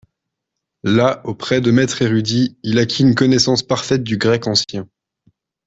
[0.81, 4.87] Là, auprès de maîtres érudits, il acquit une connaissance parfaite du grec ancien.